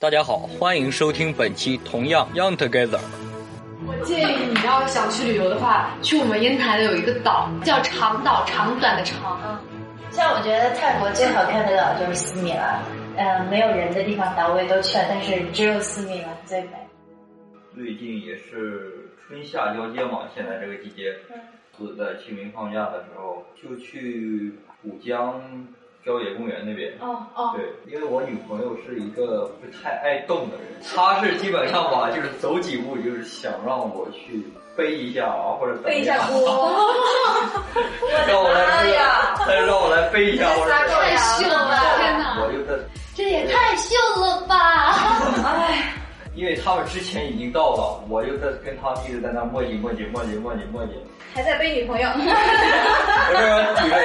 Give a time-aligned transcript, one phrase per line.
[0.00, 2.96] 大家好，欢迎收听本期《同样 Young Together》。
[3.86, 9.38] 我建议你要想去旅游的话，去我们烟台的有一个岛叫长岛，长短的长。
[9.44, 9.60] 嗯，
[10.10, 12.80] 像我觉得泰国最好看的岛就是斯米兰，
[13.18, 16.70] 嗯，没有人的地方岛我也都去了，但是只有斯米兰最美。
[17.74, 21.12] 最近也是春夏交接嘛，现在这个季节，
[21.76, 25.42] 是在清明放假的时候就去浦江。
[26.04, 34.42] 郊野公园那边，哦哦，对，因为我女朋友是一个不太爱动的人，她是基本上吧，就是走几步就是想让我去
[34.76, 36.70] 背一下啊，或者背一下锅，
[38.26, 41.68] 让我来背呀，再让我来背一下，我说太秀了，
[41.98, 42.72] 天哪，我就在，
[43.14, 44.56] 这也太秀了吧，
[44.96, 45.19] 哎。
[46.40, 50.92] 因为他们之前已经到了，我就在跟他们一直在那磨叽磨叽磨叽磨叽磨叽，
[51.34, 52.08] 还在背女朋友。
[52.16, 53.96] 我这顶着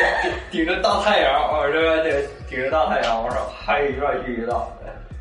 [0.52, 2.12] 顶着大太阳，我这顶
[2.50, 4.54] 顶着大太阳，我说还有一段距离呢。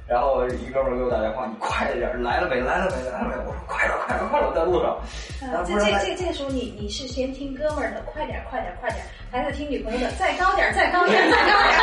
[0.09, 2.57] 然后一哥们给我打电话，你快点，来了没？
[2.57, 3.09] 来了没？
[3.09, 3.37] 来了没？
[3.47, 4.99] 我说快了，快了，快了，在路上。
[5.65, 11.79] 这这这这个时候，你你是先听哥们的，快点，快点，快点，还是听女朋友的，再高点，再高点，再高点。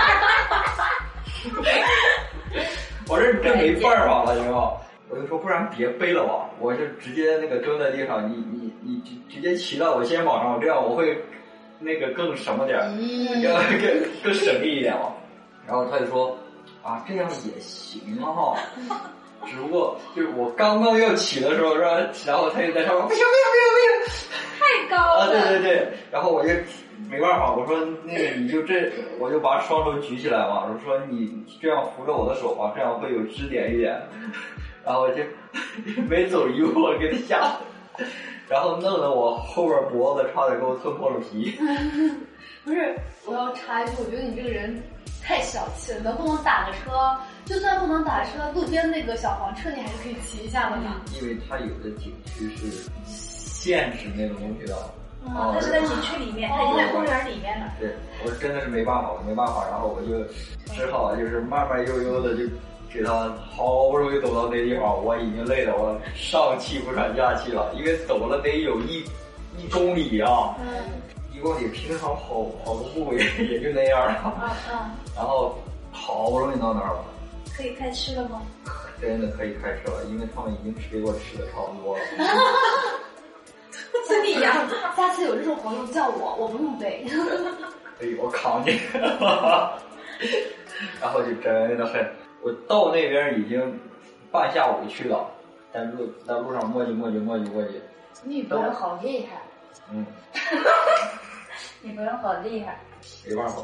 [3.07, 4.73] 我这真没办法了，行吗？
[5.11, 11.21] 我就说，不然别背了吧，我就直接那个蹲在地上，你你你直直接骑到我肩膀上，这样我会
[11.79, 15.11] 那个更什么点儿，更更更省力一点嘛。
[15.67, 16.37] 然后他就说，
[16.81, 18.57] 啊，这样也行哈，
[19.45, 22.09] 只不过就是我刚刚要起的时候然后？
[22.25, 25.25] 然后他就在上面，不行不行不行不行，太高了。
[25.25, 26.49] 啊对对对，然后我就
[27.09, 34.01] 没办法，我说那个你就这，我就把双手举起来嘛，我说你这样扶着我的手吧，这样会有支点一点。
[34.83, 35.23] 然后就
[36.09, 37.57] 没走一步，我给他吓，
[38.49, 41.57] 然后弄得我后边脖子差点给我蹭破了皮。
[42.63, 44.81] 不是，我要插一句，我觉得你这个人
[45.23, 45.99] 太小气了。
[45.99, 47.15] 能不能打个车？
[47.43, 51.01] 就算不能打车，路边那个小黄车你还是可以骑一下的嘛。
[51.19, 54.75] 因为它有的景区是限制那种东西的。
[55.25, 57.73] 哦，它是在景区里面，它已经在公园里面了。
[57.79, 60.23] 对，我真的是没办法，我没办法，然后我就
[60.73, 62.43] 只好就是慢慢悠悠的就。
[62.93, 69.03] 给他好不容易走到那地方，我已经累得我上气不喘下气了，因为走了得有一
[69.57, 70.55] 一公里啊，
[71.33, 74.55] 一公里平常跑跑个步也也就那样了，
[75.15, 75.57] 然后
[75.91, 77.05] 好不容易到那儿了，
[77.55, 78.41] 可以开吃了吗？
[78.99, 82.03] 真的可以开吃了，因为他们已经吃给我吃的差不多了。
[84.07, 87.05] 是你呀，下次有这种活动叫我，我不用背。
[88.01, 88.77] 哎，我扛你，
[90.99, 92.05] 然后就真的很。
[92.43, 93.79] 我到那边已经
[94.31, 95.29] 半下午去了，
[95.73, 97.73] 在路在路上磨叽磨叽磨叽磨叽。
[98.23, 99.41] 女朋友好厉害。
[99.91, 100.05] 嗯。
[101.81, 102.79] 女朋友好厉害。
[103.27, 103.61] 没办法。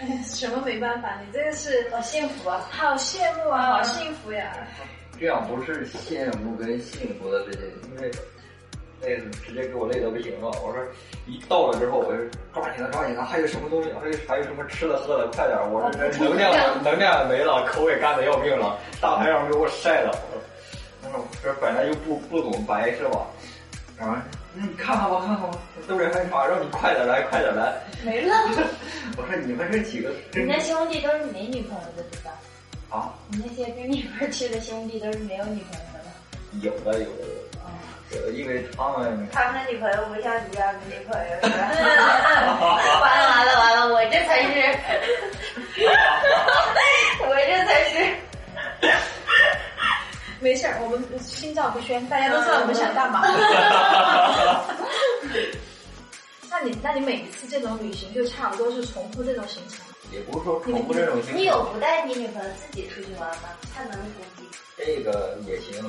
[0.00, 1.20] 哎呀，什么没办法？
[1.20, 2.66] 你这个是好幸福啊！
[2.70, 3.72] 好羡慕啊！
[3.74, 4.52] 好幸福呀！
[5.18, 8.10] 这样不是羡慕跟幸福的事情，因为。
[9.02, 10.48] 累直接给我累得不行了。
[10.64, 10.82] 我说
[11.26, 12.24] 一到了之后，我就
[12.54, 13.24] 抓紧了，抓紧了。
[13.24, 13.90] 还有什么东西？
[13.92, 15.26] 还有还有什么吃的喝的？
[15.28, 15.58] 快点！
[15.72, 16.52] 我这能量
[16.82, 18.78] 能量没了，口也干的要命了。
[19.00, 20.10] 大太阳给我晒的。
[21.04, 23.26] 我说这本来就不不怎么白是吧？
[23.98, 24.24] 啊，
[24.54, 25.58] 你看看吧，看看吧，
[25.88, 27.74] 都是害怕，让你快点来，快点来。
[28.04, 28.34] 没了。
[29.18, 32.30] 我说你们这几个，你那兄弟都是没女朋友的对吧？
[32.88, 33.12] 啊？
[33.30, 36.12] 你那些跟你一块去的兄弟都是没有女朋友的吗？
[36.62, 37.41] 有的，有的。
[38.32, 41.70] 因为他们，他们的女朋友不像你这样的女朋友，是吧？
[43.00, 44.54] 完 了完了完了，我这才是，
[47.20, 47.94] 我这才是。
[50.40, 53.22] 没事儿，我们心照不宣，大家都知道我们想干嘛。
[56.50, 59.78] 那你那你每一次这种旅行就差不多是重复这种行程？
[60.10, 61.36] 也不是说重复这种行程。
[61.38, 63.48] 你有不带你女朋友自己出去玩吗？
[63.74, 64.42] 他能估计。
[64.84, 65.84] 这个也行，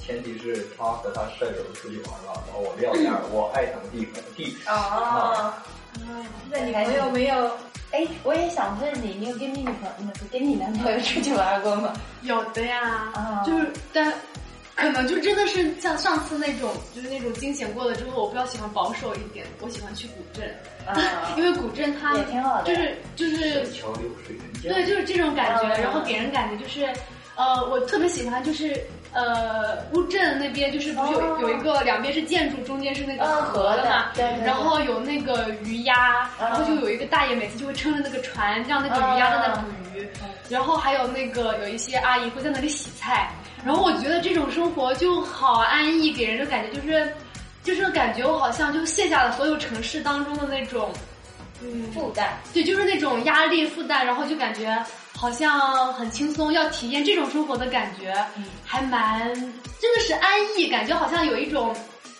[0.00, 4.56] 前提是他和他舍友出去玩了，然后我撂那儿，我爱怎么地怎么地。
[4.66, 5.52] 哦，
[6.50, 7.50] 那你朋友没有？
[7.90, 11.92] 哎，我也想问你，你有跟你女朋友、跟你男朋友出去玩过吗？
[12.22, 14.12] 有的呀，就是但
[14.74, 20.52] 可能就真的是像上次那种，就是那种惊险过了之后，我比较喜欢保守一点，我喜欢去古镇，
[20.84, 26.86] 啊 因为古镇它也挺好的，就是就是桥流水人家，对，就是这种感觉，然后给人感觉就是。
[27.36, 28.80] 呃，我特别喜欢，就是
[29.12, 34.12] 呃乌镇那边，就是不是有有一个两边是建筑，中间是那个河的嘛，
[34.44, 40.08] 然后有那个鱼鸭，然后就有一个大爷每次就会撑着那个船，让那个鱼鸭在那捕鱼，
[40.48, 43.28] 然后还有那个有一些阿姨会在那里洗菜，
[43.64, 47.12] 然后我觉得这种生活就好安逸，给人的感觉就是，
[47.64, 50.92] 就是感觉我好像就卸下了所有城市当中的那种，
[51.62, 54.80] 嗯负担，对，就是那种压力负担，然后就感觉。
[55.24, 58.14] 好像很轻松，要体验这种生活的感觉，
[58.62, 59.34] 还蛮
[59.80, 61.74] 真的是安逸，感觉好像有一种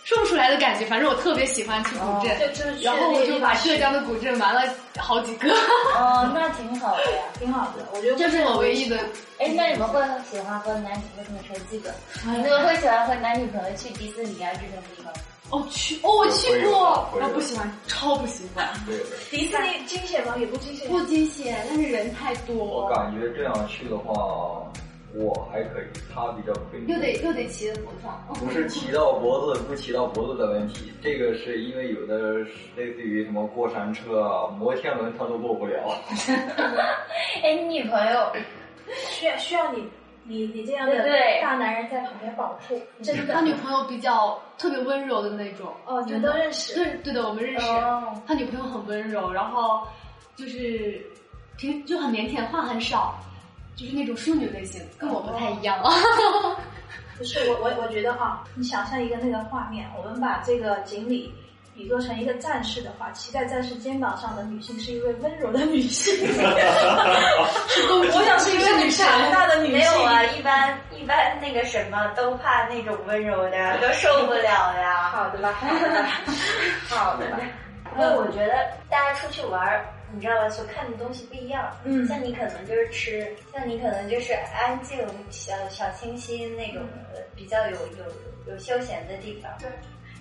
[0.05, 0.87] 说不出来的感觉。
[0.87, 4.63] 反正我特别喜欢去古镇，然后我就把浙江的古镇玩了
[4.97, 5.51] 好几个。
[5.95, 7.87] 哦，那挺好的呀，挺好的。
[7.93, 8.97] 我觉得这是我唯一的。
[9.39, 11.93] 哎，那你们会喜欢和男女为什么说这个？
[12.25, 15.13] 你们会喜欢和男女朋友去迪士尼啊这种地方？
[15.55, 18.69] 哦去哦我去过，我不喜欢，超不喜欢。
[19.31, 20.35] 迪士尼惊险吗？
[20.37, 20.89] 也不惊险。
[20.89, 22.57] 不惊险，但是人太多。
[22.57, 24.13] 我感觉这样去的话，
[25.15, 26.81] 我还可以，他比较亏。
[26.89, 28.27] 又得又得骑在脖子上。
[28.41, 32.39] 不是 骑到脖子不骑到脖子的问题，这个是因为有的
[32.75, 35.95] 类似于什么过山车啊、摩天轮，他都过不了。
[37.45, 38.33] 哎，你女朋友
[39.11, 39.89] 需要需要你。
[40.27, 41.05] 你你这样的
[41.43, 43.35] 大男人在旁边保护，真的。
[43.35, 45.73] 他女朋友比较特别温柔的那种。
[45.85, 46.75] 哦，你们都认识？
[46.75, 47.67] 对对的，我们认识。
[48.27, 49.87] 他女朋友很温柔，然后
[50.35, 51.05] 就是
[51.57, 53.15] 平就很腼腆，话很少，
[53.77, 55.83] 就是那种淑女类型，跟我不太一样。
[57.19, 61.33] 不是我我我觉得哈，你想象一个那个画面，我们把这个锦鲤。
[61.75, 66.15] 比作成一个战士的话，骑在战士肩膀上的女性是一位温柔的女性。
[67.91, 69.79] 我想是一个女强大的女性。
[69.79, 75.11] 没有啊，一般一般那个什么都怕那种温柔的，都受不了呀。
[75.11, 76.09] 好的吧，好的吧，
[76.89, 77.41] 好的吧。
[77.97, 78.53] 因为我觉得
[78.89, 81.71] 大家出去玩儿，你知道吧，所看的东西不一样。
[81.85, 84.99] 嗯，像你可能就是吃，像你可能就是安静、
[85.31, 86.83] 小小清新那种
[87.37, 89.51] 比较有有有休闲的地方。
[89.61, 89.69] 对。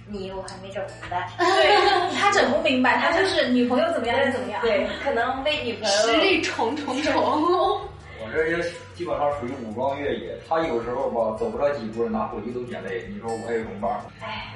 [0.07, 7.13] 你我还没整明白， 对他整不明白，他就是女朋友怎么样就怎么样，对，可能为女朋友实力重重重。
[8.25, 8.57] 我这也
[8.95, 13.05] 基本上属于武装越野，他有时候吧走不了几步，拿手机都捡累。
[13.09, 14.05] 你说我还有什么办法？
[14.21, 14.53] 哎，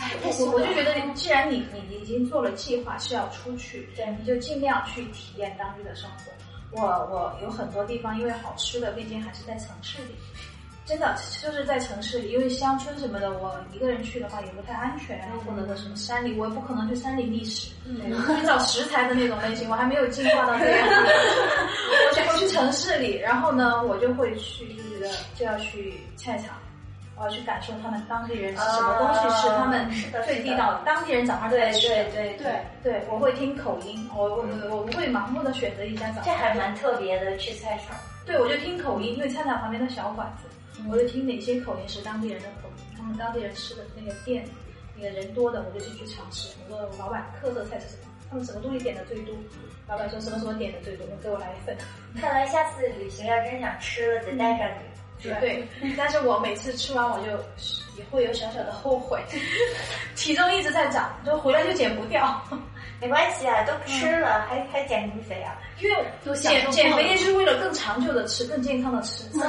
[0.00, 6.32] 哎，我我就觉得，既然你你已经做了计划是要出去，对，你就尽量去体验当地的生活。
[6.72, 10.14] 我我有很多地方，因为好吃的，毕竟还是在城市里。
[10.86, 15.18] 真的就是在城市里，因为乡村什么的，我一个人去的话也不太安全。
[15.46, 20.86] 或者说什么山里，我也不可能去山里觅食，去找食材的那种类型，我还没有进化到这样。
[20.86, 26.54] 我去我去城市里，然后呢，我就会去，就觉得就要去菜场，
[27.16, 29.88] 我要去感受他们当地人是什么东西是他们
[30.26, 31.88] 最地道的，当地人早上在吃。
[31.88, 36.24] 对对对对，我会听口音，我我我不会盲目的选择一家早餐。
[36.26, 37.96] 这还蛮特别的，去菜场。
[38.26, 40.46] 对，我就听口音，因为菜场旁边的小馆子。
[40.88, 44.44] 我就听哪些口音是当地人的口音，他们当地人吃的那个店，
[44.96, 46.48] 那个人多的，我就进去尝试。
[46.68, 48.10] 我说老板特色菜是什么？
[48.30, 49.34] 他们什么东西点的最多？
[49.86, 51.76] 老板说什么什么点的最多，给我来一份。
[52.20, 54.94] 看来下次旅行要真想吃了，得带上你。
[55.40, 55.66] 对，
[55.96, 57.32] 但是我每次吃完我就
[57.96, 59.22] 也会有小小的后悔，
[60.16, 62.42] 体重一直在涨，就回来就减不掉。
[63.00, 65.52] 没关系啊，都吃了，还还减什么肥啊？
[65.80, 65.96] 因为
[66.36, 69.24] 减减肥也是为了更长久的吃，更健康的吃。
[69.34, 69.40] 厉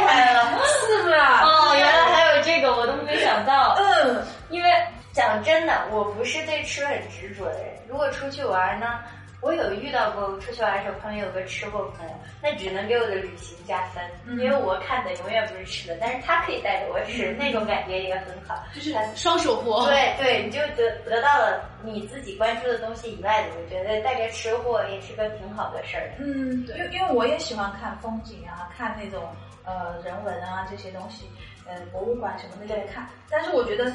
[0.00, 1.42] 害了， 是吧？
[1.44, 3.74] 哦，原来还有这个，我都没想到。
[3.78, 4.70] 嗯，因为
[5.12, 7.74] 讲真的，我不是对吃很执着的人。
[7.88, 8.86] 如果出去玩呢？
[9.40, 14.02] 我有遇到过出去玩的时候，旁边有个吃货朋友，那只能给我的旅行加分，
[14.38, 19.86] 因为我看的永远不是吃的，但是他可以带着我吃，那种感觉也很好，就是双手获。
[19.86, 26.12] 对对，你就得得到了你自己关注的东西以外的，我觉得带着吃货也是个挺好的事儿。
[26.18, 29.34] 嗯，因为因为我也喜欢看风景啊，看那种
[29.64, 31.30] 呃人文啊这些东西，
[31.66, 33.90] 呃博物馆什么的也看，但是我觉 do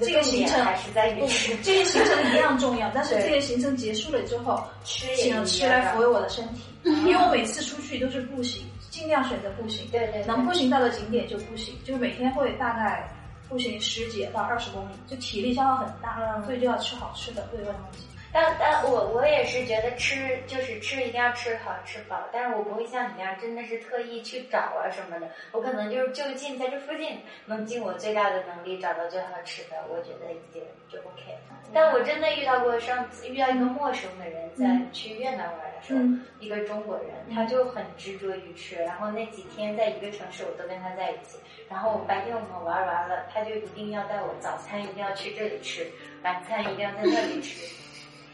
[0.00, 13.08] 这个行程还是在于吃，这个行程一样重要，但是这个行程结束了之后，吃请吃来抚慰我的身体， 因为我每次出去都是步行，尽量选择步行，对对，能步行到的景点就步行，就每天会大概
[13.48, 18.06] 步行十几到二十公里，就体力消耗很大，所以就要吃好吃的，对味东西。
[18.36, 31.56] 但但我我也是觉得吃就是吃一定要吃好吃饱，但是我不会像你那样真的是特意去找啊什么的，我可能就是就近在这附近能尽我最大的能力找到最好吃的，我觉得已经就 OK 了。
[31.72, 36.00] 但我真的遇到过上次遇到一个陌生的人在去越南玩的时候，
[36.38, 41.38] 一个中国人，他就很执着于吃，然后那几天在一个城市我都跟他在一起，
[41.70, 45.90] 然后白天我们玩完了，他就一定要带我早餐一定要去这里吃，
[46.22, 47.74] 晚餐一定要在那里吃。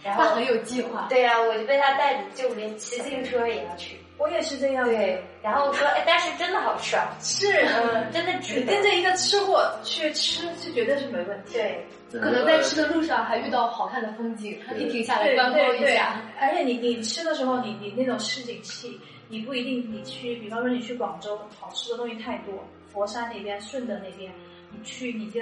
[0.05, 1.07] 他很有计划。
[1.09, 3.99] 对呀，我就被他带着，就连骑自行车也要去。
[4.19, 4.85] 我也是这样。
[4.85, 7.17] 对，然后说，哎，但是真的好吃啊！
[7.21, 8.61] 是，嗯，真的值。
[8.63, 11.55] 跟着一个吃货去吃，是绝对是没问题。
[11.55, 11.85] 对，
[12.21, 16.21] 可能在吃的路上还遇到好看的风景，还可以停下来观光一下。
[16.39, 22.55] 而且你你吃的时候，你你那种市井气，你不一定你去，比方说你去广州，好吃的东西太多，
[22.93, 24.31] 佛山那边、顺德那边，
[24.71, 25.41] 你去你就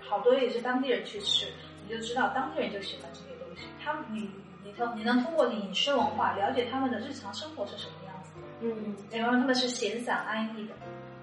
[0.00, 1.46] 好多也是当地人去吃，
[1.84, 3.29] 你就知道当地人就喜欢这些。
[3.82, 4.30] 他们你
[4.64, 8.30] 你通你能通过饮食文化了解他们的日常生活是什么样子。
[8.62, 10.74] 嗯然后他们是闲散安逸的。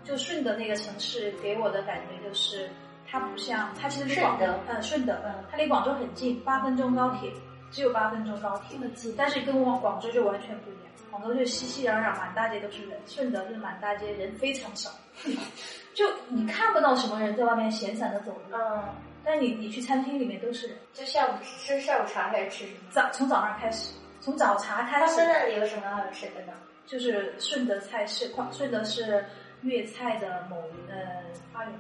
[0.04, 2.70] 就顺德那个城市给我的感觉就是，
[3.06, 7.30] 它不像它其实离广顺德呃顺德嗯它离广州很近，八分钟高铁，
[7.72, 10.84] 只有八分钟高铁这，么近，但是跟广广州就完全不一样。
[11.12, 14.90] 广州就熙熙攘攘，满大街都是人；顺德就是满大街人非常少，
[15.94, 18.84] 就你看不到什么人在外面闲散的走路，嗯，
[19.28, 20.70] 但你你去餐厅里面都是。
[20.94, 22.80] 就下午吃下午茶还是吃什么？
[22.90, 26.54] 早从早上开始，从早茶开始他们，那里有什么好吃的呢？
[26.86, 29.26] 就是顺德菜是顺德是
[29.64, 30.56] 粤菜的某
[30.90, 30.96] 呃
[31.52, 31.80] 发源地。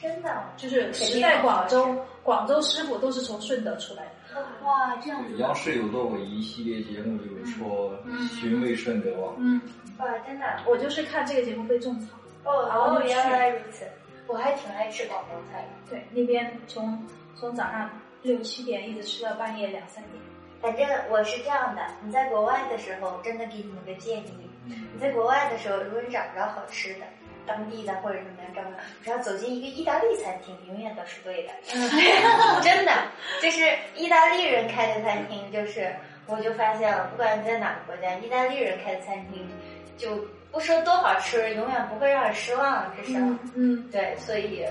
[0.00, 0.44] 真的？
[0.56, 4.40] 就是时代广州，广州师傅都是从顺德出来的。
[4.64, 7.98] 哇，这样子央视有做过一系列节目，就是说
[8.40, 9.34] 寻味顺德嘛。
[9.38, 9.60] 嗯，
[9.98, 10.46] 哇，真的？
[10.66, 12.16] 我就是看这个节目被种草。
[12.44, 13.84] 哦哦，原来如此。
[14.28, 15.68] 我还挺爱吃广东菜的。
[15.90, 17.04] 对，那边从
[17.34, 17.90] 从早上
[18.22, 20.22] 六七点一直吃到半夜两三点。
[20.60, 27.00] 反正我是这样的，你在国外的时候，真的给你们个建议，你在国外的时候，如果你找不着好吃的，
[27.46, 31.52] 当地的或者什么样找不着，只要走进一个意大利餐厅，永远都是对的。
[32.60, 32.92] 真的，
[33.40, 35.94] 就是意大利人开的餐厅，就是
[36.26, 39.48] 我就发现了，不管你在哪个国家，意大利人开的餐厅，
[39.96, 43.18] 就不说多好吃，永远不会让人失望，至少。
[43.54, 44.64] 嗯，对，所以，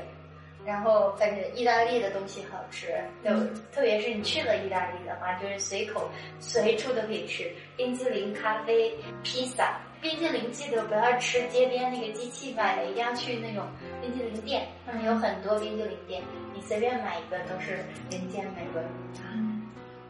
[0.66, 2.88] 然后反正意大利的东西好吃，
[3.24, 3.30] 就、
[3.74, 8.94] 特别是你去了意大利的话，就是随口随处都可以吃冰淇淋、咖啡、
[9.24, 9.80] 披萨。
[10.00, 13.66] 冰淇淋记得不要吃街边那个机器买的，一定要去那种
[14.00, 16.22] 冰淇淋店，他们有很多冰淇淋店，
[16.54, 17.78] 你随便买一个都是
[18.12, 18.84] 人间美味。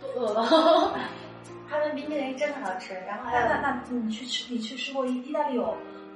[0.02, 0.94] 都饿了。
[1.70, 5.76] 他们冰淇淋真的好吃，然后还有，那那那你去吃，你去吃过意意大利有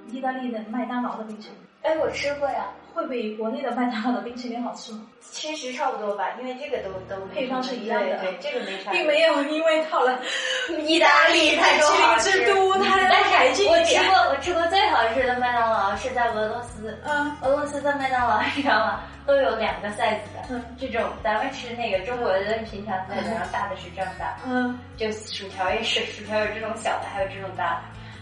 [0.09, 5.01] 意大利的麦当劳的冰淇淋，哎，我吃过呀，会比国内的麦当劳的冰淇淋好吃吗？
[5.31, 10.19] 其实差不多吧，因为这个都都配方是一样的对对，这个没啥，并没有，因为到了
[10.85, 13.95] 意大利太多好吃之都，它但海是我吃。
[14.03, 16.97] 过，我吃过最好吃的麦当劳是在俄罗斯。
[17.05, 19.01] 嗯俄罗斯的麦当劳， 你知道吗？
[19.25, 20.41] 都有两个 size 的。
[20.49, 27.81] 嗯这种咱们吃那个中国的平常 size，然后大的是这么大，嗯，就薯条也是，薯条有这种小的，还有这种大的。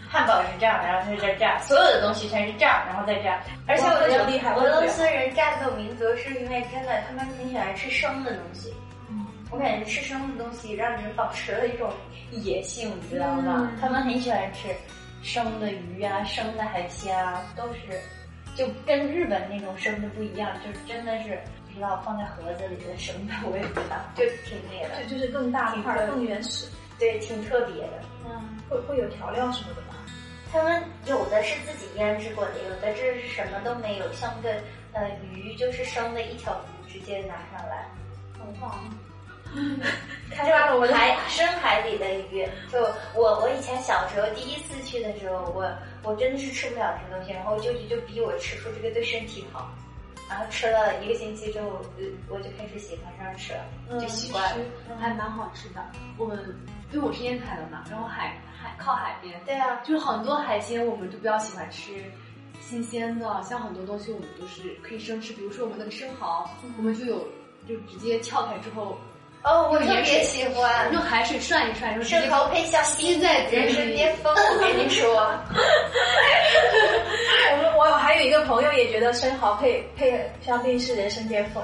[0.09, 3.39] 汉堡是这样，然后它是这样，所有的东西全是这样，然后再这样。
[3.67, 8.73] 而且我觉得厉害俄罗斯人战斗民族是因为真的，他们挺喜欢吃生的东西。
[9.09, 11.91] 嗯我感觉吃生的东西让人保持了一种
[12.31, 13.69] 野性，你知道吗？
[13.71, 14.67] 嗯他们很喜欢吃
[15.21, 17.99] 生的鱼啊、生的海鲜啊，都是
[18.55, 26.67] 就跟日本那种生的不一样，就是真的是不知道放在盒子里的生的，我也不知道，就挺那个的，就就是更大块儿、更原始。
[26.99, 27.93] 对，挺特别的。
[28.25, 29.95] 嗯，会会有调料什么的吗？
[30.51, 34.49] 他们有的是自己腌制过的，有的这是什么都没有，像个
[34.93, 37.87] 呃鱼就是生的一条鱼直接拿上来，
[38.37, 38.79] 好棒！
[40.31, 42.47] 开发了我海深海里的鱼。
[42.71, 42.81] 就
[43.15, 45.71] 我我以前小时候第一次去的时候，我
[46.03, 49.71] 我真的是吃不了这东西，然后我舅舅就逼我吃，说这个对身体好。
[50.29, 54.65] 然后吃了一个星期之后，呃我就开始喜欢上吃了，就习惯了。
[54.99, 55.83] 还蛮好吃的。
[56.17, 56.37] 我们
[56.91, 61.91] 因为我是烟台的嘛，然后海海靠海边，对啊，就是很多海鲜我们都比较喜欢吃
[62.59, 67.27] 新鲜的，像很多东西我们都是可以生吃，比如说我们那个生蚝，我们就有
[67.67, 68.97] 就直接撬开之后
[69.43, 70.91] 哦，我特别喜欢。
[70.91, 74.33] 用海水涮一涮，生蚝配香槟，在人生巅峰。
[74.35, 75.15] 我跟你说，
[77.51, 81.63] 我们我还有一个朋友也觉得生蚝配配香槟是人生巅峰。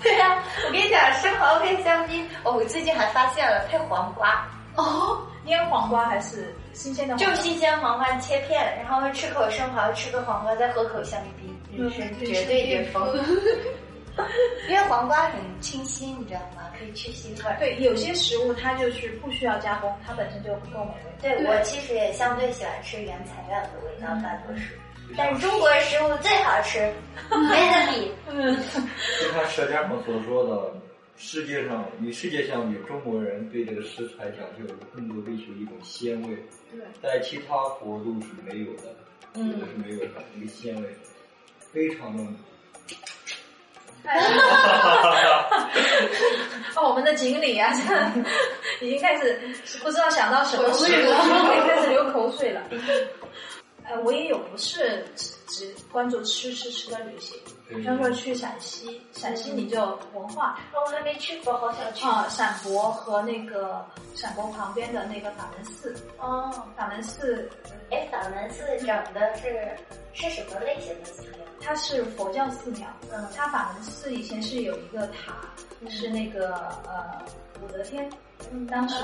[0.02, 4.46] 对呀、我跟你讲，生蚝配香槟，哦，我最近还发现了配黄瓜。
[4.76, 7.16] 哦，腌黄瓜还是新鲜的？
[7.16, 13.02] 就新鲜黄瓜切片，然后吃口生蚝，吃个黄瓜，再喝口香槟，人生绝对巅峰。
[14.68, 16.70] 因为黄瓜很清新，你知道吗？
[16.78, 17.56] 可以去腥味儿。
[17.58, 21.12] 对，有些食物它就是不需要加工，它本身就够美味。
[21.22, 24.74] 对我其实也相对喜欢吃原材料的味道，大多数。
[25.16, 26.78] 但是中国食物最好吃，
[27.30, 28.12] 没得比。
[29.20, 30.72] 就像《舌尖上》所说的，
[31.16, 34.64] 世界上与世界相比，中国人对这个食材讲究
[34.94, 36.28] 更多追求一种鲜味，
[36.70, 38.94] 对在其他国度是没有的，
[39.34, 40.88] 有的是没有的，一个鲜味
[41.72, 42.24] 非常的。
[46.74, 47.70] 哦，我们的锦鲤啊，
[48.80, 49.38] 这已经开始
[49.82, 50.74] 不知道想到什么了，
[51.66, 52.62] 开始流口水了。
[53.90, 55.04] 呃，我也有不是
[55.50, 57.36] 只只关注吃吃吃的旅行，
[57.68, 62.06] 比方说去陕西，陕西你就文化我还没去过，好想去。
[62.06, 67.50] 啊，陕博和那个陕博旁边的那个法门寺，哦，法门寺
[67.90, 69.76] 哎，法门寺长的是
[70.12, 71.38] 是什么类型的寺庙？
[71.60, 75.34] 它是佛教寺庙，嗯它法门寺以前是有一个塔，
[75.88, 76.54] 是那个
[76.86, 77.20] 呃
[77.62, 78.08] 武则天
[78.68, 78.94] 当时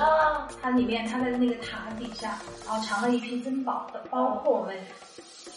[0.62, 4.74] 它里面它的那个塔底下，然后藏了一批珍宝的，包括我们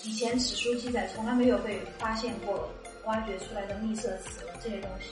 [0.04, 2.70] 以前史书记载从来没有被发现过、
[3.06, 5.10] 挖掘出来的秘色瓷这些东西。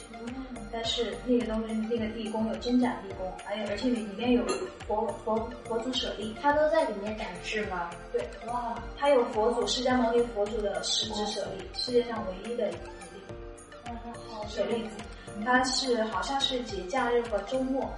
[0.71, 4.45] 但是那个东西，那个地宫有真假地宫，还有而且里里面有
[4.87, 7.89] 佛佛佛祖舍利，它都在里面展示吗？
[8.13, 12.79] 对，哇，它有佛祖释迦牟尼佛祖的十指舍利，世界上唯一的一粒
[14.47, 14.95] 舍利子，
[15.43, 17.89] 它是好像是节假日和周末，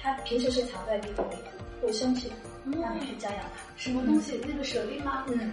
[0.00, 1.34] 它平时是藏在地宫里，
[1.82, 2.34] 会升起来，
[2.80, 3.62] 让你去瞻仰它。
[3.76, 4.40] 什么东西？
[4.46, 5.24] 那个舍利吗？
[5.28, 5.52] 嗯。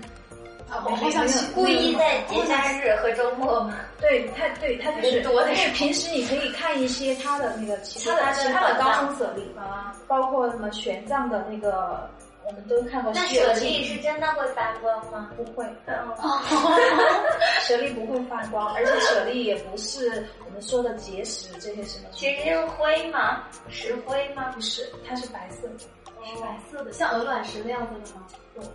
[0.70, 3.76] 啊，我好想去，故意在节假日和周末嘛。
[4.02, 12.10] 对，他对他就是，但是平时你可以看一些他的那个其他的其他的高僧舍利啊，包括什么玄奘的那个，
[12.46, 13.12] 我们都看过。
[13.14, 15.30] 那舍利是真的会发光吗？
[15.38, 15.64] 不会，
[17.62, 22.06] 舍利不会发光，而且舍利也不是我们说的结石这些什么。
[22.12, 23.44] 其实是灰吗？
[23.70, 24.52] 石灰吗？
[24.54, 25.86] 不是，它是白色的。
[26.24, 28.26] 是白色的，像鹅卵石那样子的吗？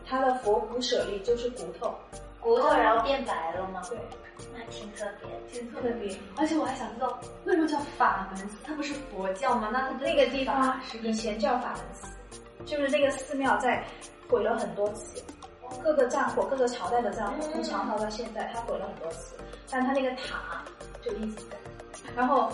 [0.07, 1.95] 它的佛骨舍利就是骨头，
[2.41, 3.83] 骨头然后变白了吗？
[3.89, 3.99] 对，
[4.53, 6.17] 那挺特别，挺特别。
[6.37, 8.57] 而且我还想知道，为什么叫法门寺？
[8.65, 9.69] 它不是佛教吗？
[9.73, 13.85] 那它那个地方以前叫法门寺，就是那个寺庙在
[14.29, 15.23] 毁了很多次，
[15.83, 19.35] 各个战火、各个朝代的战火，从唐朝到现在，它毁了很多次，
[19.71, 20.63] 但它那个塔
[21.03, 21.57] 就一直在，
[22.15, 22.51] 然后。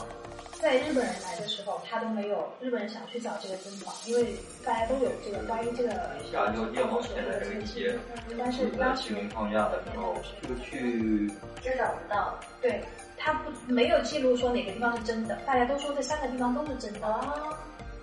[0.60, 4.34] 在日本人来的时候，他都没有日本人想去找这个珍宝，因为
[4.64, 5.90] 大家都有这个关于这个。
[6.32, 7.94] 下就电网现在这个街，
[8.38, 11.28] 但是当时放假的时候就去，
[11.62, 12.38] 就找不到。
[12.60, 12.82] 对
[13.18, 17.24] 他不没有记录说哪个地方是真的，大家都说这三个地方都是真的，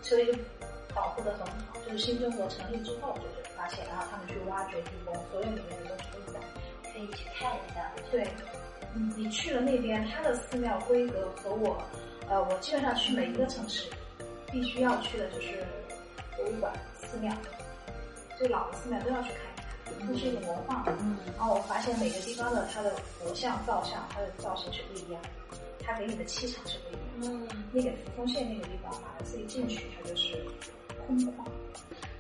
[0.02, 0.34] 所以就
[0.94, 1.80] 保护的很好。
[1.86, 6.40] 就是新中国成立之后，就是发现，然后他们去挖掘地宫，所有里面的东西都在，
[6.94, 7.92] 可以去看一下。
[8.12, 8.28] 对，
[8.96, 11.82] 嗯，你去了那边，它的寺庙规格和我。
[12.30, 13.88] 呃，我基本上去每一个城市，
[14.52, 15.66] 必须要去的就是
[16.38, 17.32] 博物馆、寺庙，
[18.38, 19.38] 最老的寺庙都要去看
[19.96, 20.84] 一看，这是一个文化。
[20.88, 21.18] 嗯。
[21.38, 25.22] 然后我发现每个地方的它的佛像造像，它的造型是不一样，
[25.84, 27.34] 它给你的气场是不一样。
[27.34, 27.48] 嗯。
[27.72, 30.44] 那个扶风县那个地方，把它自己进去，它就是
[31.06, 31.32] 空旷，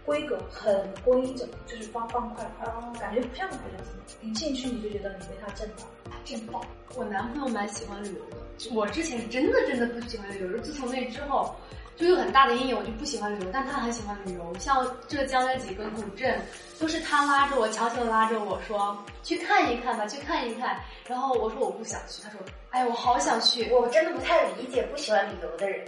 [0.05, 2.67] 规格很规整，就是方方块块，
[2.99, 3.91] 感觉不像个佛像寺。
[4.21, 5.83] 一进去你就觉得你被它震到，
[6.25, 6.61] 震爆。
[6.95, 8.75] 我男朋友蛮喜欢旅游的。
[8.75, 11.55] 我之前是真的真的不喜欢旅游，自从那之后，
[11.95, 13.49] 就有很大的阴影，我就不喜欢旅游。
[13.53, 16.41] 但他很喜欢旅游，像浙江那几个古镇，
[16.79, 20.79] 都是他拉着我，强行拉着我说去看一看吧，去看一看。
[21.07, 22.39] 然后我说我不想去，他说
[22.71, 23.69] 哎，我好想去。
[23.71, 25.85] 我真的不太理解不喜欢旅游的人，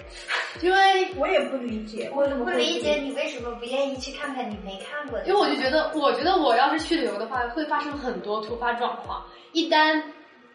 [0.61, 5.25] 因为我也不理解，我不理解你为什么不愿意去看看你没看过的。
[5.25, 10.01] 因为我就觉得，我觉得我要是去旅游的话，会发生很多突发状况，一旦。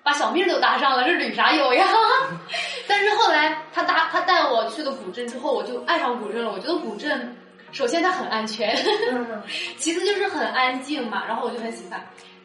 [0.03, 1.87] 把小命都搭上了，这旅啥游呀？
[2.89, 6.51] 但是后来他搭他带我去了古镇之后，我就爱上古镇了。
[6.51, 7.37] 我觉得古镇，
[7.71, 8.75] 首先它很安全，
[9.77, 12.05] 其次就是很安静嘛，然后我就很喜欢。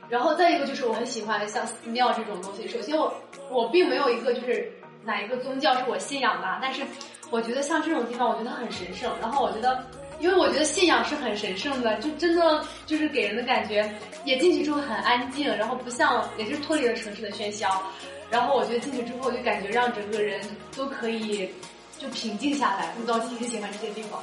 [0.10, 2.68] 然后再一个就是我很喜欢像寺庙这种东西。
[2.68, 3.12] 首先我
[3.50, 4.72] 我并没有一个就是
[5.04, 6.84] 哪一个宗教是我信仰的，但是
[7.32, 9.12] 我觉得像这种地方，我觉得很神圣。
[9.22, 9.84] 然后我觉得。
[10.20, 13.90] 因为我觉得信仰是很神圣的，就真的就是给人的感觉，
[14.24, 17.82] 也进去之后很安静，然后不像也是脱离了城市的喧嚣，
[18.30, 20.42] 然后我觉得进去之后就感觉让整个人
[20.76, 21.50] 都可以
[21.98, 22.92] 就平静下来。
[22.98, 24.22] 不知道你喜欢这些地方，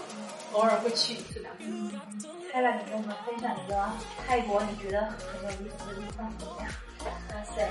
[0.52, 1.98] 偶尔会去一次两次。
[2.52, 3.88] 开了，你跟我们分享一个
[4.26, 6.68] 泰国你觉得很有意思的地方怎么样？
[7.04, 7.68] 哇塞！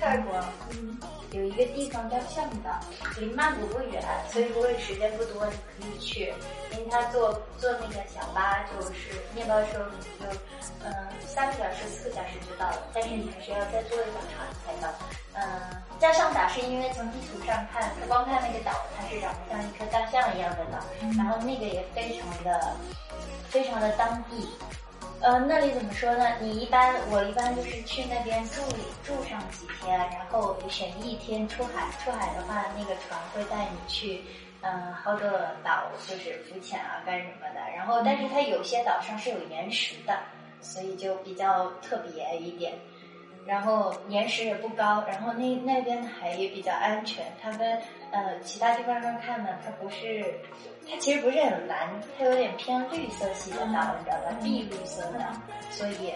[0.00, 0.34] 泰国，
[0.70, 0.98] 嗯，
[1.30, 2.70] 有一个地方叫向导，
[3.16, 5.46] 离曼谷不远，所以如果时间不多，
[5.78, 6.32] 你可以去。
[6.72, 9.78] 因为他坐坐那个小巴，就是面包车，
[10.18, 10.26] 就
[10.84, 10.92] 嗯
[11.26, 12.82] 三个小时、四个小时就到了。
[12.92, 14.92] 但是你还是要再坐一个船才到。
[15.34, 15.42] 嗯，
[16.00, 20.78] 叫向导是因为从地图上看，他光看那个岛，它是长得像一颗大象一样的岛，
[21.16, 22.76] 然后那个也非常的
[23.48, 24.48] 非常的当地。
[25.24, 26.36] 呃，那里怎么说呢？
[26.38, 28.60] 你一般，我一般就是去那边住
[29.02, 31.88] 住上几天，然后选一天出海。
[32.04, 34.22] 出海的话，那个船会带你去，
[34.60, 35.26] 嗯，好多
[35.64, 37.60] 岛，就是浮潜啊，干什么的。
[37.74, 40.18] 然后，但是它有些岛上是有岩石的，
[40.60, 42.74] 所以就比较特别一点。
[43.46, 47.24] 然后岩石也不高，然后那那边的海也比较安全。
[47.40, 47.80] 它跟
[48.14, 50.24] 呃其他地方上看呢，它不是。
[50.86, 54.36] 它其实不是很蓝，它有点偏绿色系的岛，你知道吧？
[54.42, 55.18] 碧绿色的，
[55.70, 56.12] 所以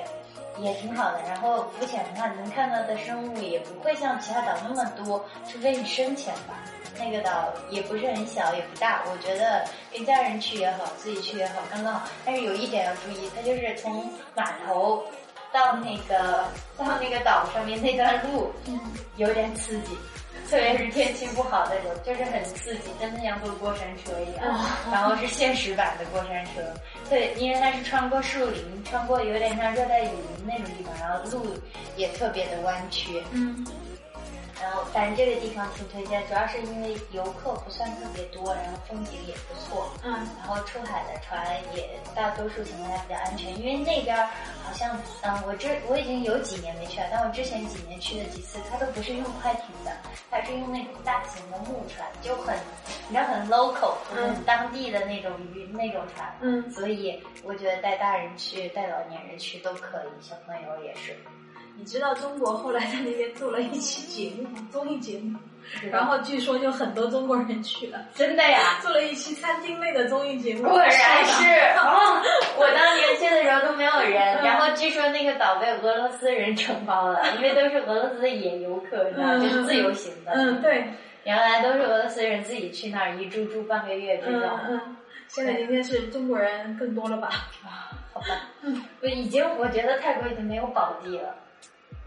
[0.58, 1.22] 也挺好的。
[1.26, 6.62] 然后浮潜的话，能看到的生物也不会像其他岛那么多，除非你深潜吧。
[6.98, 9.04] 那个岛也不是很小，也不大。
[9.10, 12.06] 我觉得跟家人去也好，自己去也好，刚刚好。
[12.26, 15.02] 但是有一点要注意，它就是从码头
[15.50, 16.44] 到那个
[16.76, 18.52] 到那个岛上面那段路，
[19.16, 19.96] 有点刺激。
[20.48, 24.44] 特别是天气不好的时候，就是很刺激，真的像坐过山车一样。
[24.90, 26.62] 然后是现实版的过山车，
[27.10, 31.54] 对，因为它是穿过树林，穿过有点像热带雨林那种地方，然后路
[31.96, 33.22] 也特别的弯曲。
[33.32, 33.66] 嗯。
[34.60, 39.88] 然后，反正这个地方挺推荐，主要是因为游客不算特别多，然后风景也不错。
[40.02, 40.12] 嗯。
[40.38, 49.92] 然后出海的船也大多数情况下比较安全，因为那边好像，嗯，我这我已经有几年没去了，但我之前几年去了几次，它都不是用快艇的，
[50.30, 52.56] 它是用那种大型的木船，就很，
[53.08, 56.36] 你知道很 local，很当地的那种鱼那种船。
[56.40, 56.68] 嗯。
[56.70, 61.16] 所以我觉得带大人去，带老年人去都可以，小朋友也是。
[61.78, 65.38] 你知道中国后来在那边做了一期节目，综艺节目，
[65.90, 70.64] 然后据说就很多中国人去了，真的呀， 做了一期餐厅类的综艺节目。
[70.68, 70.90] 果然
[71.24, 71.44] 是，
[71.78, 72.20] 哦
[72.58, 80.32] 我当年去的时候都没有人，然后据说那个岛被俄罗斯人承包了，因为都是俄罗斯的野游客，你知道，就是自由行的。
[80.32, 80.84] 嗯，对，
[81.24, 84.50] 原来都是俄罗斯人自己去那儿一住住半个月这种。
[84.68, 84.96] 嗯，
[85.28, 87.28] 现在今天是中国人更多了吧？
[87.64, 88.26] 啊，好吧，
[88.62, 91.34] 嗯，我已经我觉得泰国已经没有宝地了。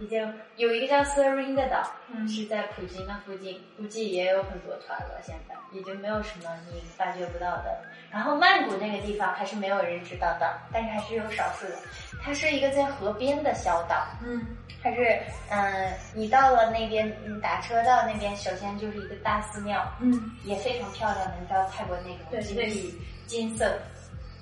[0.01, 1.83] 已经有一个叫 Sering 的岛，
[2.27, 5.21] 是在普吉那附近，估计也有很多团了。
[5.23, 7.83] 现在已经没有什么你发掘不到的。
[8.09, 11.75] 然后曼谷那个地方还是没有人知道的，但是还是有少数的。
[12.23, 14.43] 它是一个在河边的小岛，嗯，
[14.81, 23.79] 它是嗯，你到了那边，你打车到那边，首先就是一个大寺庙，嗯，也非常漂亮的，你知道泰国那种金碧金色、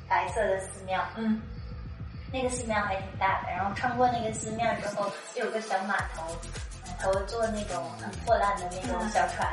[0.07, 1.41] 白色的寺庙，嗯。
[2.31, 6.23] 那个寺庙还挺大的，然后穿过那个寺庙之后，有个小码头，
[6.85, 9.47] 码头坐那种很破烂的那种小船，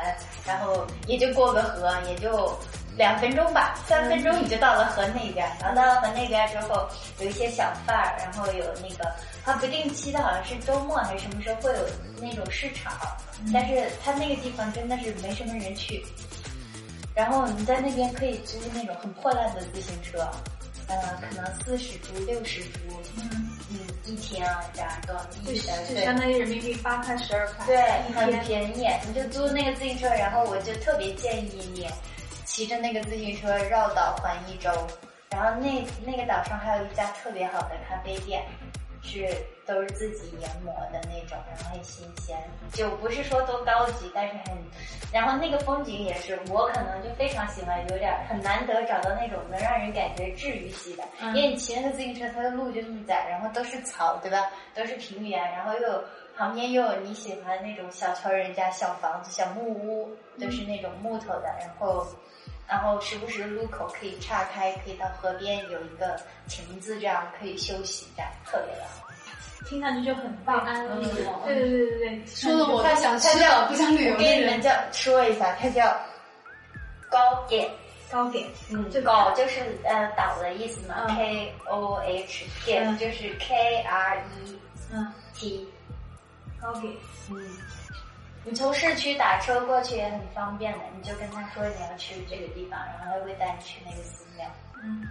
[0.46, 2.54] 然后也就过个河，也就
[2.96, 5.48] 两分钟吧，三分钟你就到了河那边。
[5.60, 6.86] 然后到了河那边之后，
[7.18, 9.10] 有一些小贩儿，然后有那个，
[9.42, 11.80] 它不定期的好像是周末还是什么时候会有
[12.20, 12.92] 那种市场，
[13.54, 16.04] 但是它那个地方真的是没什么人去。
[17.14, 20.28] 然后你在那边可以租那种很破烂的自行车。
[20.88, 22.78] 呃，可能四十株、六十株，
[23.16, 25.16] 嗯嗯，一天啊这样多
[25.52, 27.76] 一天，就相当于人民币八块、十二块，对，
[28.14, 28.86] 很便宜。
[29.06, 31.88] 你就租那个自行车，然后我就特别建议你
[32.44, 34.70] 骑着那个自行车绕岛环一周。
[35.30, 38.44] 然后那那个岛上还有一家特别好的咖啡店。
[39.06, 39.26] 是
[39.64, 42.36] 都是自己研磨的那种，然后很新鲜，
[42.72, 44.54] 就不是说多高级，但是很，
[45.12, 54.50] 然后那个风景也是我可能就非常喜欢，有点很难得找到那种能让人感觉治愈系的，因为你骑那个自行车，它的路就那么窄，然后都是草，对吧？
[54.74, 56.04] 都是平原，然后又有
[56.36, 62.06] 旁边又有你喜欢那种小桥人家小房子、小木屋，都是那种木头的，然后。
[62.68, 69.06] 然后时不时路口可以岔开，可以到河边有一个亭子，这样可以休息，这样特别的好，
[69.66, 71.06] 听上去就很棒，安逸。
[71.44, 74.16] 对对对对对，说的我太想去了，不想旅游。
[74.16, 75.96] 给你们叫说一下，它叫
[77.08, 77.70] 高点，
[78.10, 84.58] 高点，嗯，就高就是呃岛的意思嘛，K O H 点就是 K R E
[84.92, 85.12] 嗯。
[85.34, 85.68] T，
[86.60, 86.92] 高点，
[87.30, 87.36] 嗯。
[88.48, 94.46] 你从市区打车过去也很方便的，你就跟他说你要去这个地方，然后他会带你去那个寺庙。
[94.84, 95.02] 嗯，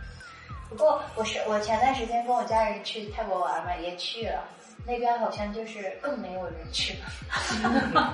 [0.70, 4.42] 不过我是我前段时间跟我家人去泰国玩嘛，也去了，
[4.86, 8.14] 那边好像就是更没有人去了。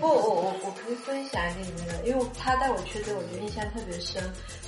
[0.00, 4.22] 不，我我我可以分享一点那个，因为他带我去的，我觉得印象特别深。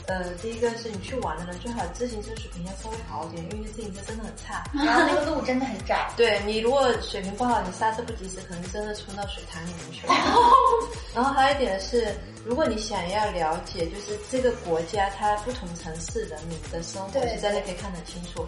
[0.07, 6.11] 呃，第一个是你去玩的人最好自行车水平要稍微好一点，因为自行车真的很差， 然后那个路真的很窄。
[6.17, 10.13] 对你如果水平不好，你刹车不及时，可能真的冲到水潭里面去了。
[11.15, 18.47] 然后还有一点是，如果你想要了解，就是这个国家它不同城市人民的生活，你在那可以看得清楚。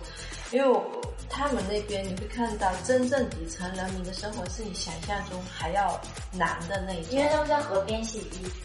[0.53, 0.81] 因为
[1.29, 6.01] 他们那边你会看到真正底层人民的生活是你想象中还要
[6.33, 7.13] 难的那一种。
[7.13, 8.61] 因为他们在河边洗衣服。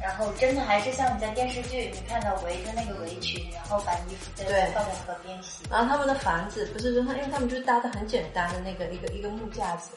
[0.00, 5.64] 然后真的还是像你在电视剧里看到围着那个围裙，然后把衣服在放在河边洗。
[5.70, 9.92] 然后他们的房子不是说，因为他们就搭的很简单的那个一个一个木架子。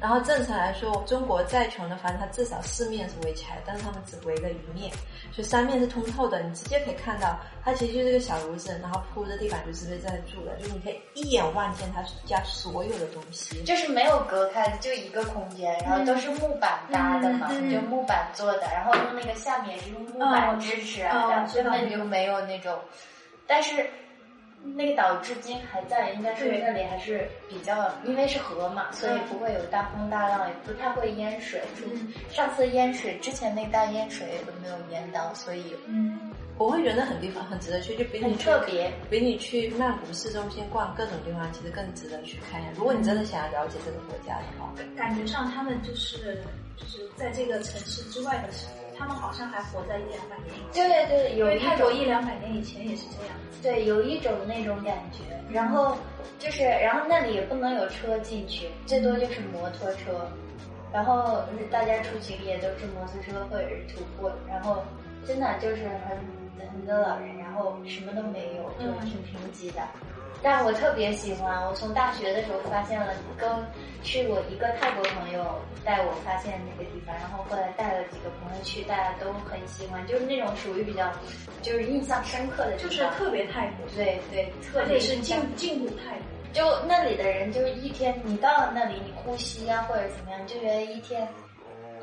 [0.00, 4.92] 然后正常来说，中国再穷的房子，它至少四面是围起来，但是他们只围了一面，
[5.32, 22.78] 所以三面是通透的，你直接可以看到，它其实就是个小屋子，然后铺的地板就直接在住的，就是你可以一眼望见他家所有的东西，就是没有隔开的，就一个空间，然后都是木板搭的嘛，就木板做的，然后用那个下面是用木板支持啊，根本就没有那种，
[23.46, 23.88] 但是。
[24.64, 31.60] 那个岛至今还在，应该说那里还是比较，因为是河嘛，所以不会有大风大浪，也不太会淹水。
[32.30, 36.18] 上次淹水之前那大淹水也都没有淹到，所以嗯，
[36.56, 42.70] 我会觉得很地方很值得去，就比你很特别，比你去曼谷市中心逛各种地方，其实更值得去看一下。
[42.74, 46.42] 如果你真的想要了解这个国家的话，感觉上他们就是
[46.76, 50.88] 就是在这个城市之外的时候，他们好像还活在一两百年以前。
[50.88, 53.36] 对对，有一种一两百年以前也是这样。
[53.62, 55.18] 对，有一种那种感觉。
[55.50, 55.96] 然后
[56.38, 60.28] 就是，然后那里也不能有车进去，最多就是摩托车。
[60.92, 64.84] 然后大家出行也都是摩托车或者是徒步，然后
[65.26, 66.16] 真的就是很
[66.70, 69.82] 很多老人，然后什么都没有，就挺贫瘠的。
[70.42, 73.48] 但我特别喜欢，我从大学的时候发现了，跟
[74.02, 75.44] 是我一个泰国朋友
[75.84, 81.10] 带我发现那个地方，然后后来带了几个朋友去，大家都很喜欢，就是那种属于比较
[81.62, 86.24] 就是印象深刻的，就是特别泰国，对对，特别是进进入泰国。
[86.52, 91.26] 就那里的人，就是一天你到了那里，你呼吸啊或者怎么样，就觉得一天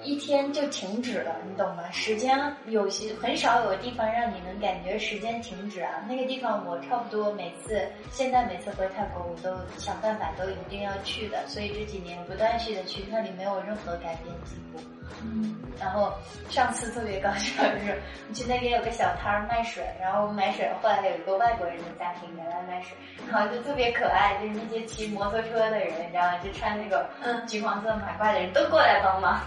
[0.04, 1.90] 一天就停止了，你懂吗？
[1.92, 2.38] 时间
[2.68, 6.04] 有些很少有地方让你能感觉时间停止啊。
[6.08, 14.80] 那个地方我差不多每次现在每次回泰国，我都想办法都一定要去的，所以这几年不断续的去，那里没有任何改变进步。
[15.24, 16.14] 嗯，然后
[16.50, 22.98] 上次特别搞笑，就是我去那边有个小摊儿卖水，然后买水，后来有一个外国人的家庭也来卖水，
[23.32, 26.38] 然后就特别可爱，就是那些骑摩托车的人，你知道吗？
[26.44, 29.40] 就穿那个嗯橘黄色马褂的人都过来帮忙，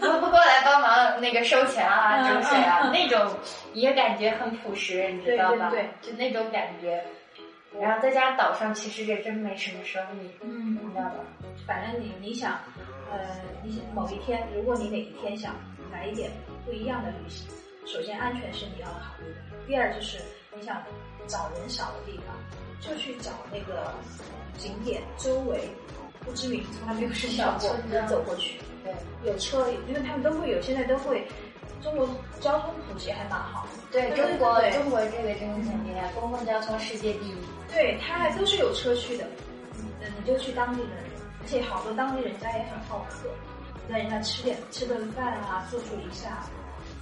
[0.00, 3.34] 都 不过来帮忙那个收钱啊、嗯酒水啊，那种
[3.72, 5.70] 也感觉很朴实，你知道吧？
[5.70, 7.02] 对就那种感觉。
[7.80, 11.14] 然后再加上岛上其实也真没什么生意，嗯你知道吧？
[11.66, 12.56] 反正你你想，
[13.10, 15.54] 呃，你想某一天，如果你哪一天想
[15.92, 16.30] 来一点
[16.64, 17.46] 不一样的旅行，
[17.86, 20.18] 首先安全是你要考虑的，第二就是
[20.56, 20.82] 你想
[21.26, 22.34] 找人少的地方，
[22.80, 23.92] 就去找那个
[24.58, 25.68] 景点周围
[26.24, 28.92] 不知名、从来没有人到过小村庄走过去， 对
[29.30, 31.26] 有车，因为他们都会有，现在都会，
[31.82, 32.08] 中国
[32.40, 37.34] 交通普及还蛮好，对对中国中国这个真的很厉害，公共交通世界第一。
[37.70, 39.24] 对，它还都是有车去的，
[40.00, 40.88] 嗯，你就去当地的，
[41.44, 43.28] 而且好多当地人家也很好客，
[43.86, 46.42] 让人家吃点吃顿饭啊，住宿一下，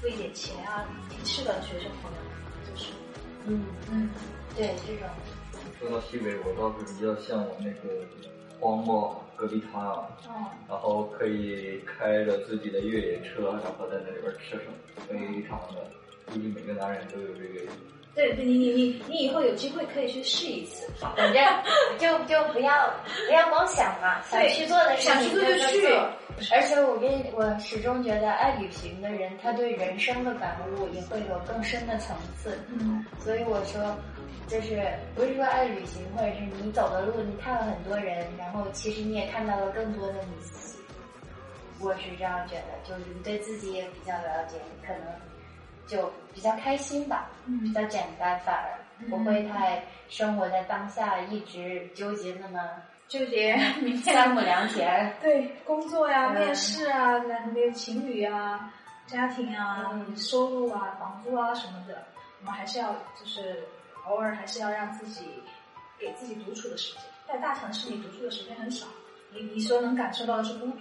[0.00, 0.84] 付一点钱啊，
[1.22, 2.18] 是的，学生朋友
[2.68, 2.90] 就是，
[3.46, 4.10] 嗯嗯，
[4.56, 5.08] 对这种，
[5.78, 8.04] 说到西北，我倒是比较向往那个
[8.58, 14.72] 荒漠戈壁滩啊，哦，然后可以开着自己的越野车，然后在那里边吃什么，
[15.08, 15.86] 非常的，
[16.26, 17.70] 估计每个男人都有这个。
[18.14, 21.34] 对对，你你你你以后有机会可以去试一次，反正
[21.98, 22.92] 就就不要
[23.26, 26.10] 不要光想嘛，想去做的事情想去做就去做。
[26.50, 32.58] 而且我跟你我始终觉得，爱旅行的人，他对人生的感悟也会有更深的层次。
[32.68, 33.96] 嗯，所以我说，
[34.48, 34.82] 就是
[35.14, 40.78] 不是说爱旅行，或者是你走的路，你看了很多人，然后其实你也看到了更多的你自己。
[41.80, 45.04] 我是这样觉得，就是你对自己也比较了解，你可能
[45.92, 48.78] 就比较开心吧，嗯比较简单，反而
[49.10, 52.58] 不会太生活在当下，一直纠结那么
[53.08, 55.12] 纠结明天三亩良田。
[55.20, 58.72] 对工作呀、嗯面试啊、那那个情侣啊、
[59.06, 62.04] 家庭啊、嗯收入啊、房租啊什么的，
[62.40, 63.64] 我们还是要就是
[64.06, 65.26] 偶尔还是要让自己
[65.98, 67.02] 给自己独处的时间。
[67.28, 68.86] 在大城市，你独处的时间很少，
[69.30, 70.78] 你你所能感受到的是孤独，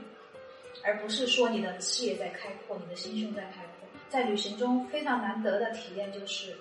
[0.86, 3.71] 而不是说你的视野在开阔，你的心胸在开阔。
[4.12, 6.54] 在旅行中非常难得的体验就是，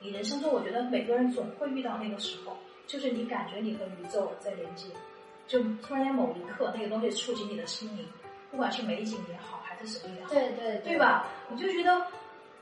[0.00, 2.56] 你人生中我觉得每个人总会遇到那个时候，
[2.86, 4.86] 就是你感觉你和宇宙在连接。
[5.46, 8.08] 就突然间某一刻，那个东西触及你的心灵，
[8.50, 10.96] 不管是美景也好，还是什么也好，对对对？
[10.96, 11.26] 吧？
[11.50, 12.06] 我就觉得，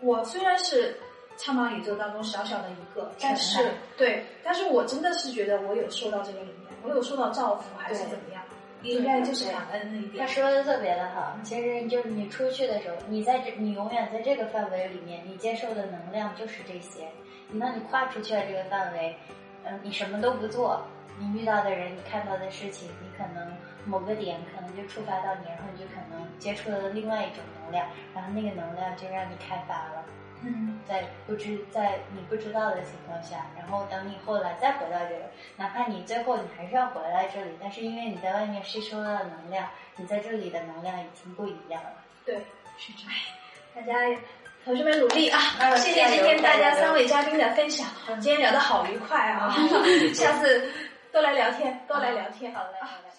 [0.00, 0.98] 我虽然是
[1.36, 8.39] 苍茫宇宙当中小小的一个，但是对，但是我真的是觉得我有受到这个里面，我有受到造福，还是怎么样？
[8.82, 10.32] 应该就是感恩那一点他。
[10.32, 17.08] 说的特别的好，其实就是你出去的时候，你在这，你永远在这个范围里面，你接受的能量就是这些。
[17.48, 19.16] 你当你跨出去了这个范围，
[19.64, 20.82] 嗯、你什么都不做，
[21.18, 23.52] 你遇到的人，你看到的事情，你可能
[23.84, 30.04] 某个点可能就触发到你，然后你就可能接触了另外一种能量，然后那个能量就让你开发了。
[30.42, 35.22] 嗯，在不知在你不知道的情况下，然后等你后来再回到这个，
[35.56, 41.92] 哪怕你最后你还是要回来这里，但是因为你在外面吸收了能量，你在这里的能量已经不一样了。
[42.24, 42.36] 对，
[42.78, 43.12] 是这样。
[43.74, 44.20] 大家
[44.64, 45.38] 同学们努力啊！
[45.60, 47.86] 嗯谢谢今天大家三位嘉宾的分享，
[48.20, 49.54] 今天聊得好愉快啊！
[50.14, 50.70] 下次
[51.12, 52.52] 多来聊天，多来聊天。
[52.54, 53.09] 好嘞啊好嘞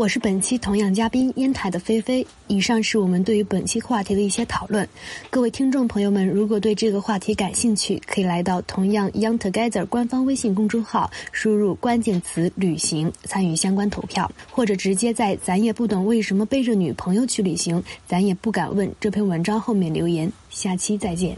[0.00, 2.26] 我是本期同样嘉宾烟台的菲菲。
[2.46, 4.88] 以上是我们对于本期话题的一些讨论。
[5.28, 20.32] 各位听众朋友们，如果对这个话题感兴趣，可以来到同样 Young Together 官方微信公众号，输入关键词“旅行”，参与相关投票，或者直接在“咱也不懂为什么背着女朋友去旅行，咱也不敢问”这篇文章后面留言。
[20.48, 21.36] 下期再见。